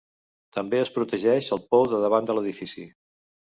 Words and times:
També 0.55 0.79
es 0.85 0.91
protegeix 0.95 1.51
el 1.57 1.63
pou 1.75 1.87
de 1.93 2.01
davant 2.07 2.31
de 2.33 2.39
l'edifici. 2.39 2.89